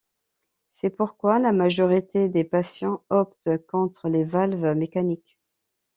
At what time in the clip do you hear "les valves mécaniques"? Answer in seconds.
4.09-5.37